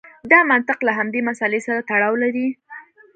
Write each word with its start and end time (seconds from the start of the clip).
دا 0.31 0.39
منطق 0.51 0.79
له 0.87 0.91
همدې 0.99 1.21
مسئلې 1.29 1.59
سره 1.67 1.85
تړاو 1.89 2.13
لري. 2.23 2.47